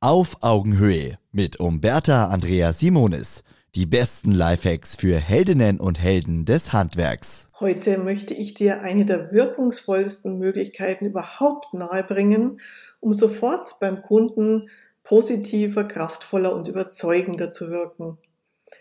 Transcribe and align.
Auf 0.00 0.44
Augenhöhe 0.44 1.18
mit 1.32 1.58
Umberta 1.58 2.28
Andrea 2.28 2.72
Simonis. 2.72 3.42
Die 3.74 3.84
besten 3.84 4.30
Lifehacks 4.30 4.94
für 4.94 5.18
Heldinnen 5.18 5.80
und 5.80 6.00
Helden 6.00 6.44
des 6.44 6.72
Handwerks. 6.72 7.50
Heute 7.58 7.98
möchte 7.98 8.32
ich 8.32 8.54
dir 8.54 8.82
eine 8.82 9.06
der 9.06 9.32
wirkungsvollsten 9.32 10.38
Möglichkeiten 10.38 11.06
überhaupt 11.06 11.74
nahebringen, 11.74 12.60
um 13.00 13.12
sofort 13.12 13.80
beim 13.80 14.02
Kunden 14.02 14.70
positiver, 15.02 15.82
kraftvoller 15.82 16.54
und 16.54 16.68
überzeugender 16.68 17.50
zu 17.50 17.68
wirken. 17.68 18.18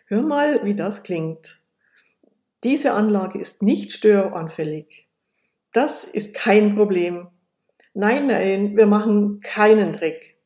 Hör 0.05 0.21
mal, 0.21 0.63
wie 0.65 0.75
das 0.75 1.01
klingt. 1.01 1.61
Diese 2.63 2.93
Anlage 2.93 3.39
ist 3.39 3.63
nicht 3.63 3.91
störanfällig. 3.91 5.07
Das 5.73 6.03
ist 6.03 6.35
kein 6.35 6.75
Problem. 6.75 7.29
Nein, 7.95 8.27
nein, 8.27 8.77
wir 8.77 8.85
machen 8.85 9.39
keinen 9.39 9.93
Dreck. 9.93 10.36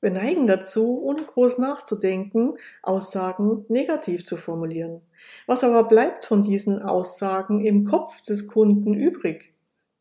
Wir 0.00 0.10
neigen 0.10 0.46
dazu, 0.46 1.02
ohne 1.02 1.22
groß 1.22 1.58
nachzudenken, 1.58 2.54
Aussagen 2.82 3.64
negativ 3.68 4.26
zu 4.26 4.36
formulieren. 4.36 5.00
Was 5.46 5.64
aber 5.64 5.84
bleibt 5.84 6.26
von 6.26 6.42
diesen 6.42 6.80
Aussagen 6.82 7.64
im 7.64 7.84
Kopf 7.84 8.20
des 8.20 8.46
Kunden 8.46 8.94
übrig? 8.94 9.54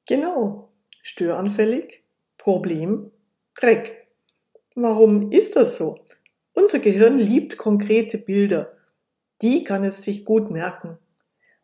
Genau, 0.07 0.69
störanfällig, 1.01 2.03
Problem, 2.37 3.11
Dreck. 3.55 4.07
Warum 4.75 5.31
ist 5.31 5.55
das 5.55 5.77
so? 5.77 5.99
Unser 6.53 6.79
Gehirn 6.79 7.17
liebt 7.17 7.57
konkrete 7.57 8.17
Bilder. 8.17 8.73
Die 9.41 9.63
kann 9.63 9.83
es 9.83 10.03
sich 10.03 10.25
gut 10.25 10.51
merken. 10.51 10.97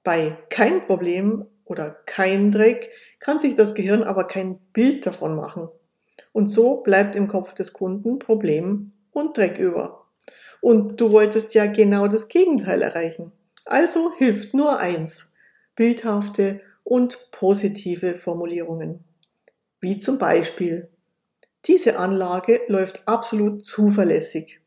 Bei 0.03 0.37
kein 0.49 0.85
Problem 0.85 1.45
oder 1.65 1.91
kein 2.05 2.51
Dreck 2.51 2.89
kann 3.19 3.39
sich 3.39 3.55
das 3.55 3.75
Gehirn 3.75 4.03
aber 4.03 4.25
kein 4.25 4.57
Bild 4.73 5.05
davon 5.05 5.35
machen. 5.35 5.69
Und 6.33 6.47
so 6.47 6.77
bleibt 6.77 7.15
im 7.15 7.27
Kopf 7.27 7.53
des 7.53 7.73
Kunden 7.73 8.19
Problem 8.19 8.93
und 9.11 9.37
Dreck 9.37 9.57
über. 9.57 10.05
Und 10.61 11.01
du 11.01 11.11
wolltest 11.11 11.53
ja 11.53 11.65
genau 11.65 12.07
das 12.07 12.27
Gegenteil 12.27 12.81
erreichen. 12.81 13.31
Also 13.65 14.13
hilft 14.17 14.53
nur 14.53 14.79
eins. 14.79 15.33
Bildhafte 15.75 16.61
und 16.83 17.29
positive 17.31 18.15
Formulierungen. 18.15 19.03
Wie 19.79 19.99
zum 19.99 20.17
Beispiel. 20.17 20.89
Diese 21.65 21.97
Anlage 21.97 22.61
läuft 22.67 23.07
absolut 23.07 23.65
zuverlässig. 23.65 24.61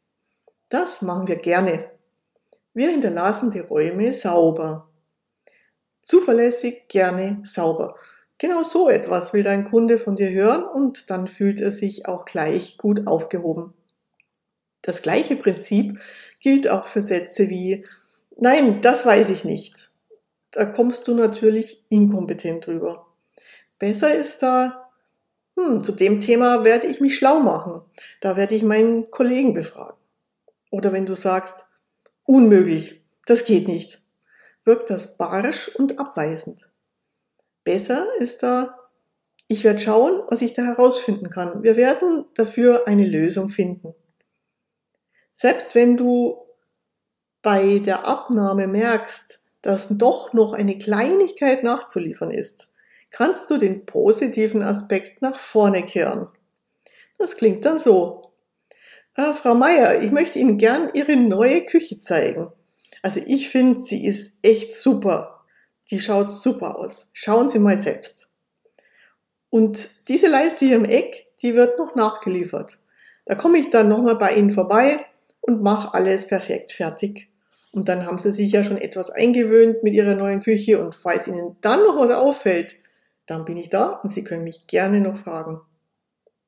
Das 0.68 1.02
machen 1.02 1.28
wir 1.28 1.36
gerne. 1.36 1.90
Wir 2.72 2.90
hinterlassen 2.90 3.50
die 3.50 3.60
Räume 3.60 4.12
sauber. 4.12 4.88
Zuverlässig, 6.02 6.88
gerne 6.88 7.40
sauber. 7.44 7.96
Genau 8.38 8.62
so 8.62 8.88
etwas 8.88 9.32
will 9.32 9.42
dein 9.42 9.70
Kunde 9.70 9.98
von 9.98 10.16
dir 10.16 10.30
hören 10.30 10.64
und 10.64 11.10
dann 11.10 11.28
fühlt 11.28 11.60
er 11.60 11.70
sich 11.70 12.06
auch 12.06 12.24
gleich 12.24 12.78
gut 12.78 13.06
aufgehoben. 13.06 13.74
Das 14.82 15.02
gleiche 15.02 15.36
Prinzip 15.36 15.98
gilt 16.40 16.68
auch 16.68 16.86
für 16.86 17.00
Sätze 17.00 17.48
wie 17.48 17.86
Nein, 18.36 18.80
das 18.80 19.06
weiß 19.06 19.30
ich 19.30 19.44
nicht. 19.44 19.92
Da 20.50 20.64
kommst 20.64 21.06
du 21.08 21.14
natürlich 21.14 21.84
inkompetent 21.88 22.66
drüber. 22.66 23.06
Besser 23.78 24.14
ist 24.14 24.42
da, 24.42 24.90
hm, 25.56 25.84
zu 25.84 25.92
dem 25.92 26.20
Thema 26.20 26.64
werde 26.64 26.88
ich 26.88 27.00
mich 27.00 27.16
schlau 27.16 27.38
machen. 27.38 27.82
Da 28.20 28.36
werde 28.36 28.54
ich 28.54 28.62
meinen 28.62 29.10
Kollegen 29.10 29.54
befragen. 29.54 29.96
Oder 30.70 30.92
wenn 30.92 31.06
du 31.06 31.14
sagst, 31.14 31.66
unmöglich, 32.24 33.02
das 33.26 33.44
geht 33.44 33.68
nicht, 33.68 34.02
wirkt 34.64 34.90
das 34.90 35.16
barsch 35.16 35.68
und 35.68 35.98
abweisend. 35.98 36.68
Besser 37.64 38.06
ist 38.18 38.42
da, 38.42 38.78
ich 39.48 39.64
werde 39.64 39.78
schauen, 39.78 40.22
was 40.28 40.42
ich 40.42 40.52
da 40.52 40.62
herausfinden 40.62 41.30
kann. 41.30 41.62
Wir 41.62 41.76
werden 41.76 42.26
dafür 42.34 42.86
eine 42.86 43.06
Lösung 43.06 43.50
finden. 43.50 43.94
Selbst 45.32 45.74
wenn 45.74 45.96
du 45.96 46.38
bei 47.42 47.78
der 47.78 48.06
Abnahme 48.06 48.66
merkst, 48.66 49.40
dass 49.60 49.88
doch 49.88 50.32
noch 50.32 50.52
eine 50.52 50.78
Kleinigkeit 50.78 51.62
nachzuliefern 51.62 52.30
ist, 52.30 52.72
kannst 53.10 53.50
du 53.50 53.56
den 53.56 53.86
positiven 53.86 54.62
Aspekt 54.62 55.22
nach 55.22 55.38
vorne 55.38 55.84
kehren. 55.84 56.28
Das 57.18 57.36
klingt 57.36 57.64
dann 57.64 57.78
so. 57.78 58.32
Äh, 59.14 59.32
Frau 59.32 59.54
Meier, 59.54 60.02
ich 60.02 60.10
möchte 60.10 60.38
Ihnen 60.38 60.58
gern 60.58 60.90
Ihre 60.94 61.16
neue 61.16 61.64
Küche 61.64 61.98
zeigen. 61.98 62.50
Also 63.02 63.20
ich 63.24 63.50
finde, 63.50 63.84
sie 63.84 64.06
ist 64.06 64.36
echt 64.42 64.74
super 64.74 65.33
die 65.90 66.00
schaut 66.00 66.30
super 66.30 66.78
aus. 66.78 67.10
Schauen 67.12 67.48
Sie 67.48 67.58
mal 67.58 67.78
selbst. 67.78 68.30
Und 69.50 70.08
diese 70.08 70.28
Leiste 70.28 70.64
hier 70.64 70.76
im 70.76 70.84
Eck, 70.84 71.26
die 71.42 71.54
wird 71.54 71.78
noch 71.78 71.94
nachgeliefert. 71.94 72.78
Da 73.26 73.34
komme 73.34 73.58
ich 73.58 73.70
dann 73.70 73.88
nochmal 73.88 74.16
bei 74.16 74.34
Ihnen 74.34 74.50
vorbei 74.50 75.04
und 75.40 75.62
mache 75.62 75.94
alles 75.94 76.26
perfekt 76.26 76.72
fertig. 76.72 77.28
Und 77.72 77.88
dann 77.88 78.06
haben 78.06 78.18
Sie 78.18 78.32
sich 78.32 78.52
ja 78.52 78.64
schon 78.64 78.78
etwas 78.78 79.10
eingewöhnt 79.10 79.82
mit 79.82 79.94
Ihrer 79.94 80.14
neuen 80.14 80.42
Küche 80.42 80.84
und 80.84 80.94
falls 80.94 81.28
Ihnen 81.28 81.56
dann 81.60 81.82
noch 81.82 81.96
was 81.98 82.10
auffällt, 82.10 82.76
dann 83.26 83.44
bin 83.44 83.56
ich 83.56 83.68
da 83.68 84.00
und 84.02 84.12
Sie 84.12 84.24
können 84.24 84.44
mich 84.44 84.66
gerne 84.66 85.00
noch 85.00 85.16
fragen. 85.16 85.60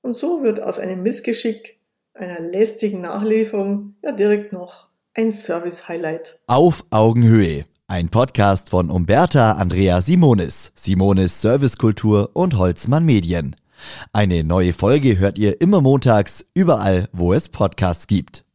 Und 0.02 0.14
so 0.14 0.42
wird 0.42 0.62
aus 0.62 0.78
einem 0.78 1.02
Missgeschick, 1.02 1.78
einer 2.14 2.40
lästigen 2.40 3.00
Nachlieferung 3.00 3.96
ja 4.02 4.12
direkt 4.12 4.52
noch 4.52 4.88
ein 5.14 5.32
Service-Highlight. 5.32 6.38
Auf 6.46 6.84
Augenhöhe 6.90 7.64
ein 7.88 8.08
Podcast 8.08 8.70
von 8.70 8.90
Umberta 8.90 9.52
Andrea 9.52 10.00
Simonis, 10.00 10.72
Simonis 10.74 11.40
Servicekultur 11.40 12.30
und 12.32 12.58
Holzmann 12.58 13.04
Medien. 13.04 13.54
Eine 14.12 14.42
neue 14.42 14.72
Folge 14.72 15.18
hört 15.18 15.38
ihr 15.38 15.60
immer 15.60 15.80
montags, 15.80 16.44
überall, 16.52 17.08
wo 17.12 17.32
es 17.32 17.48
Podcasts 17.48 18.08
gibt. 18.08 18.44